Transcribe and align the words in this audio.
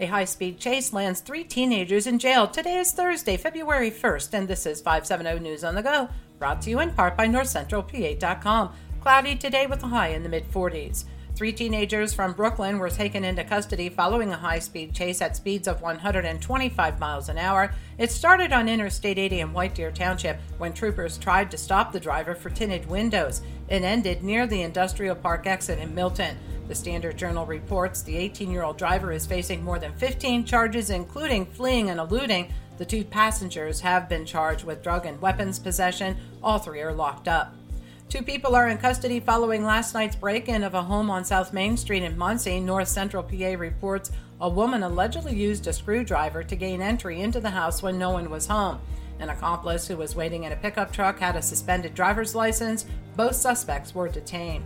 A 0.00 0.06
high 0.06 0.26
speed 0.26 0.60
chase 0.60 0.92
lands 0.92 1.20
three 1.20 1.42
teenagers 1.42 2.06
in 2.06 2.20
jail. 2.20 2.46
Today 2.46 2.76
is 2.76 2.92
Thursday, 2.92 3.36
February 3.36 3.90
1st, 3.90 4.32
and 4.32 4.46
this 4.46 4.64
is 4.64 4.80
570 4.80 5.40
News 5.40 5.64
on 5.64 5.74
the 5.74 5.82
Go, 5.82 6.08
brought 6.38 6.62
to 6.62 6.70
you 6.70 6.78
in 6.78 6.92
part 6.92 7.16
by 7.16 7.26
NorthCentralPA.com. 7.26 8.72
Cloudy 9.00 9.34
today 9.34 9.66
with 9.66 9.82
a 9.82 9.88
high 9.88 10.10
in 10.10 10.22
the 10.22 10.28
mid 10.28 10.48
40s. 10.52 11.04
Three 11.34 11.52
teenagers 11.52 12.14
from 12.14 12.32
Brooklyn 12.32 12.78
were 12.78 12.90
taken 12.90 13.24
into 13.24 13.42
custody 13.42 13.88
following 13.88 14.30
a 14.30 14.36
high 14.36 14.60
speed 14.60 14.94
chase 14.94 15.20
at 15.20 15.36
speeds 15.36 15.66
of 15.66 15.82
125 15.82 17.00
miles 17.00 17.28
an 17.28 17.38
hour. 17.38 17.74
It 17.96 18.12
started 18.12 18.52
on 18.52 18.68
Interstate 18.68 19.18
80 19.18 19.40
in 19.40 19.52
White 19.52 19.74
Deer 19.74 19.90
Township 19.90 20.38
when 20.58 20.72
troopers 20.72 21.18
tried 21.18 21.50
to 21.50 21.58
stop 21.58 21.90
the 21.90 21.98
driver 21.98 22.36
for 22.36 22.50
tinted 22.50 22.86
windows. 22.86 23.42
It 23.68 23.82
ended 23.82 24.22
near 24.22 24.46
the 24.46 24.62
Industrial 24.62 25.16
Park 25.16 25.48
exit 25.48 25.80
in 25.80 25.92
Milton. 25.92 26.36
The 26.68 26.74
Standard 26.74 27.16
Journal 27.16 27.46
reports 27.46 28.02
the 28.02 28.14
18 28.14 28.50
year 28.50 28.62
old 28.62 28.76
driver 28.76 29.10
is 29.10 29.24
facing 29.24 29.64
more 29.64 29.78
than 29.78 29.94
15 29.94 30.44
charges, 30.44 30.90
including 30.90 31.46
fleeing 31.46 31.88
and 31.88 31.98
eluding. 31.98 32.52
The 32.76 32.84
two 32.84 33.04
passengers 33.04 33.80
have 33.80 34.06
been 34.06 34.26
charged 34.26 34.64
with 34.64 34.82
drug 34.82 35.06
and 35.06 35.18
weapons 35.18 35.58
possession. 35.58 36.18
All 36.42 36.58
three 36.58 36.82
are 36.82 36.92
locked 36.92 37.26
up. 37.26 37.54
Two 38.10 38.22
people 38.22 38.54
are 38.54 38.68
in 38.68 38.76
custody 38.76 39.18
following 39.18 39.64
last 39.64 39.94
night's 39.94 40.14
break 40.14 40.46
in 40.48 40.62
of 40.62 40.74
a 40.74 40.82
home 40.82 41.08
on 41.10 41.24
South 41.24 41.54
Main 41.54 41.78
Street 41.78 42.02
in 42.02 42.16
Muncy. 42.16 42.62
North 42.62 42.88
Central 42.88 43.22
PA 43.22 43.54
reports 43.56 44.10
a 44.38 44.48
woman 44.48 44.82
allegedly 44.82 45.34
used 45.34 45.66
a 45.66 45.72
screwdriver 45.72 46.42
to 46.42 46.54
gain 46.54 46.82
entry 46.82 47.22
into 47.22 47.40
the 47.40 47.50
house 47.50 47.82
when 47.82 47.98
no 47.98 48.10
one 48.10 48.28
was 48.28 48.46
home. 48.46 48.78
An 49.20 49.30
accomplice 49.30 49.88
who 49.88 49.96
was 49.96 50.14
waiting 50.14 50.44
in 50.44 50.52
a 50.52 50.56
pickup 50.56 50.92
truck 50.92 51.18
had 51.18 51.34
a 51.34 51.42
suspended 51.42 51.94
driver's 51.94 52.34
license. 52.34 52.84
Both 53.16 53.36
suspects 53.36 53.94
were 53.94 54.08
detained. 54.08 54.64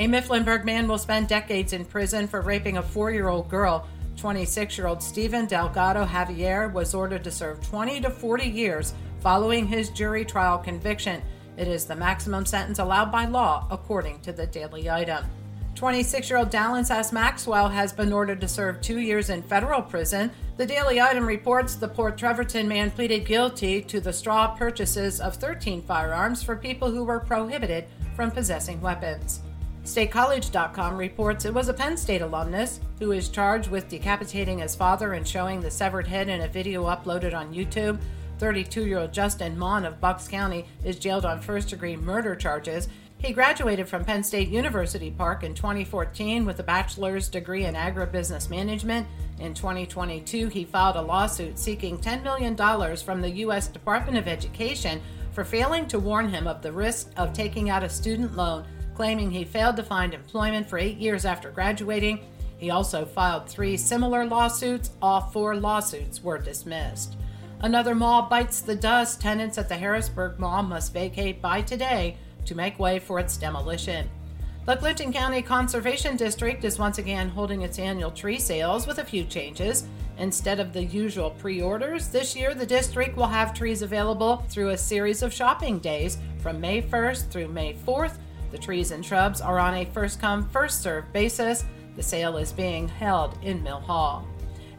A 0.00 0.08
Mifflinburg 0.08 0.64
man 0.64 0.88
will 0.88 0.96
spend 0.96 1.28
decades 1.28 1.74
in 1.74 1.84
prison 1.84 2.26
for 2.26 2.40
raping 2.40 2.78
a 2.78 2.82
four 2.82 3.10
year 3.10 3.28
old 3.28 3.50
girl. 3.50 3.86
26 4.16 4.78
year 4.78 4.86
old 4.86 5.02
Stephen 5.02 5.44
Delgado 5.44 6.06
Javier 6.06 6.72
was 6.72 6.94
ordered 6.94 7.22
to 7.22 7.30
serve 7.30 7.62
20 7.68 8.00
to 8.00 8.08
40 8.08 8.44
years 8.44 8.94
following 9.20 9.66
his 9.66 9.90
jury 9.90 10.24
trial 10.24 10.56
conviction. 10.56 11.20
It 11.58 11.68
is 11.68 11.84
the 11.84 11.96
maximum 11.96 12.46
sentence 12.46 12.78
allowed 12.78 13.12
by 13.12 13.26
law, 13.26 13.68
according 13.70 14.20
to 14.20 14.32
the 14.32 14.46
Daily 14.46 14.88
Item. 14.88 15.26
26 15.74 16.30
year 16.30 16.38
old 16.38 16.48
Dallas 16.48 16.90
S. 16.90 17.12
Maxwell 17.12 17.68
has 17.68 17.92
been 17.92 18.10
ordered 18.10 18.40
to 18.40 18.48
serve 18.48 18.80
two 18.80 19.00
years 19.00 19.28
in 19.28 19.42
federal 19.42 19.82
prison. 19.82 20.30
The 20.56 20.64
Daily 20.64 20.98
Item 20.98 21.26
reports 21.26 21.74
the 21.74 21.88
Port 21.88 22.16
Trevorton 22.16 22.66
man 22.66 22.90
pleaded 22.90 23.26
guilty 23.26 23.82
to 23.82 24.00
the 24.00 24.14
straw 24.14 24.56
purchases 24.56 25.20
of 25.20 25.36
13 25.36 25.82
firearms 25.82 26.42
for 26.42 26.56
people 26.56 26.90
who 26.90 27.04
were 27.04 27.20
prohibited 27.20 27.84
from 28.16 28.30
possessing 28.30 28.80
weapons. 28.80 29.42
StateCollege.com 29.84 30.96
reports 30.96 31.46
it 31.46 31.54
was 31.54 31.68
a 31.68 31.74
Penn 31.74 31.96
State 31.96 32.20
alumnus 32.20 32.80
who 32.98 33.12
is 33.12 33.28
charged 33.28 33.70
with 33.70 33.88
decapitating 33.88 34.58
his 34.58 34.74
father 34.74 35.14
and 35.14 35.26
showing 35.26 35.60
the 35.60 35.70
severed 35.70 36.06
head 36.06 36.28
in 36.28 36.42
a 36.42 36.48
video 36.48 36.84
uploaded 36.84 37.34
on 37.34 37.54
YouTube. 37.54 37.98
32 38.38 38.86
year 38.86 38.98
old 38.98 39.12
Justin 39.12 39.58
Mohn 39.58 39.84
of 39.84 40.00
Bucks 40.00 40.28
County 40.28 40.66
is 40.84 40.98
jailed 40.98 41.24
on 41.24 41.40
first 41.40 41.68
degree 41.68 41.96
murder 41.96 42.34
charges. 42.36 42.88
He 43.18 43.34
graduated 43.34 43.86
from 43.86 44.04
Penn 44.04 44.22
State 44.22 44.48
University 44.48 45.10
Park 45.10 45.44
in 45.44 45.54
2014 45.54 46.46
with 46.46 46.58
a 46.58 46.62
bachelor's 46.62 47.28
degree 47.28 47.66
in 47.66 47.74
agribusiness 47.74 48.48
management. 48.48 49.06
In 49.38 49.52
2022, 49.52 50.48
he 50.48 50.64
filed 50.64 50.96
a 50.96 51.02
lawsuit 51.02 51.58
seeking 51.58 51.98
$10 51.98 52.22
million 52.22 52.56
from 52.96 53.20
the 53.20 53.30
U.S. 53.30 53.68
Department 53.68 54.16
of 54.16 54.26
Education 54.26 55.02
for 55.32 55.44
failing 55.44 55.86
to 55.88 55.98
warn 55.98 56.28
him 56.28 56.46
of 56.46 56.62
the 56.62 56.72
risk 56.72 57.10
of 57.16 57.34
taking 57.34 57.68
out 57.68 57.84
a 57.84 57.88
student 57.90 58.36
loan, 58.36 58.64
claiming 59.00 59.30
he 59.30 59.44
failed 59.46 59.76
to 59.76 59.82
find 59.82 60.12
employment 60.12 60.68
for 60.68 60.76
eight 60.76 60.98
years 60.98 61.24
after 61.24 61.50
graduating. 61.50 62.20
He 62.58 62.68
also 62.68 63.06
filed 63.06 63.48
three 63.48 63.78
similar 63.78 64.26
lawsuits. 64.26 64.90
All 65.00 65.22
four 65.22 65.56
lawsuits 65.56 66.22
were 66.22 66.36
dismissed. 66.36 67.16
Another 67.60 67.94
mall 67.94 68.28
bites 68.28 68.60
the 68.60 68.76
dust. 68.76 69.18
Tenants 69.18 69.56
at 69.56 69.70
the 69.70 69.74
Harrisburg 69.74 70.38
Mall 70.38 70.62
must 70.62 70.92
vacate 70.92 71.40
by 71.40 71.62
today 71.62 72.18
to 72.44 72.54
make 72.54 72.78
way 72.78 72.98
for 72.98 73.18
its 73.18 73.38
demolition. 73.38 74.06
The 74.66 74.76
Clinton 74.76 75.14
County 75.14 75.40
Conservation 75.40 76.18
District 76.18 76.62
is 76.62 76.78
once 76.78 76.98
again 76.98 77.30
holding 77.30 77.62
its 77.62 77.78
annual 77.78 78.10
tree 78.10 78.38
sales 78.38 78.86
with 78.86 78.98
a 78.98 79.04
few 79.06 79.24
changes. 79.24 79.86
Instead 80.18 80.60
of 80.60 80.74
the 80.74 80.84
usual 80.84 81.30
pre 81.30 81.62
orders, 81.62 82.08
this 82.08 82.36
year 82.36 82.54
the 82.54 82.66
district 82.66 83.16
will 83.16 83.28
have 83.28 83.54
trees 83.54 83.80
available 83.80 84.44
through 84.50 84.68
a 84.68 84.76
series 84.76 85.22
of 85.22 85.32
shopping 85.32 85.78
days 85.78 86.18
from 86.42 86.60
May 86.60 86.82
1st 86.82 87.30
through 87.30 87.48
May 87.48 87.72
4th. 87.72 88.18
The 88.50 88.58
trees 88.58 88.90
and 88.90 89.04
shrubs 89.04 89.40
are 89.40 89.58
on 89.58 89.74
a 89.74 89.84
first 89.84 90.20
come, 90.20 90.48
first 90.48 90.82
served 90.82 91.12
basis. 91.12 91.64
The 91.96 92.02
sale 92.02 92.36
is 92.36 92.52
being 92.52 92.88
held 92.88 93.38
in 93.42 93.62
Mill 93.62 93.80
Hall. 93.80 94.26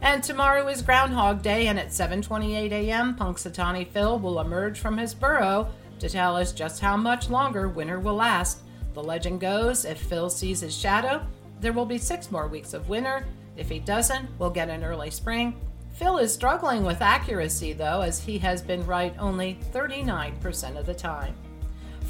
And 0.00 0.22
tomorrow 0.22 0.66
is 0.68 0.82
Groundhog 0.82 1.42
Day, 1.42 1.68
and 1.68 1.78
at 1.78 1.88
7:28 1.88 2.72
a.m., 2.72 3.14
Punxsutawney 3.16 3.86
Phil 3.88 4.18
will 4.18 4.40
emerge 4.40 4.80
from 4.80 4.98
his 4.98 5.14
burrow 5.14 5.68
to 6.00 6.08
tell 6.08 6.36
us 6.36 6.52
just 6.52 6.80
how 6.80 6.96
much 6.96 7.30
longer 7.30 7.68
winter 7.68 8.00
will 8.00 8.16
last. 8.16 8.62
The 8.94 9.02
legend 9.02 9.40
goes, 9.40 9.84
if 9.84 9.98
Phil 9.98 10.28
sees 10.28 10.60
his 10.60 10.76
shadow, 10.76 11.24
there 11.60 11.72
will 11.72 11.86
be 11.86 11.98
six 11.98 12.32
more 12.32 12.48
weeks 12.48 12.74
of 12.74 12.88
winter. 12.88 13.24
If 13.56 13.68
he 13.68 13.78
doesn't, 13.78 14.28
we'll 14.38 14.50
get 14.50 14.68
an 14.68 14.82
early 14.82 15.10
spring. 15.10 15.54
Phil 15.92 16.18
is 16.18 16.34
struggling 16.34 16.84
with 16.84 17.00
accuracy, 17.00 17.72
though, 17.72 18.00
as 18.00 18.18
he 18.18 18.38
has 18.38 18.60
been 18.60 18.84
right 18.86 19.14
only 19.18 19.58
39% 19.72 20.76
of 20.76 20.86
the 20.86 20.94
time. 20.94 21.36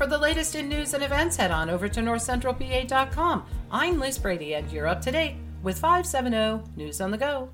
For 0.02 0.08
the 0.08 0.18
latest 0.18 0.56
in 0.56 0.68
news 0.68 0.94
and 0.94 1.04
events, 1.04 1.36
head 1.36 1.52
on 1.52 1.70
over 1.70 1.88
to 1.88 2.00
northcentralpa.com. 2.00 3.46
I'm 3.70 4.00
Liz 4.00 4.18
Brady, 4.18 4.54
and 4.54 4.68
you're 4.72 4.88
up 4.88 5.00
to 5.02 5.12
date 5.12 5.36
with 5.62 5.78
570 5.78 6.68
News 6.74 7.00
on 7.00 7.12
the 7.12 7.16
Go. 7.16 7.50